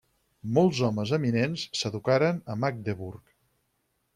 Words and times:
Molts 0.57 0.79
homes 0.87 1.11
eminents 1.17 1.65
s'educaren 1.81 2.41
a 2.55 2.57
Magdeburg. 2.65 3.21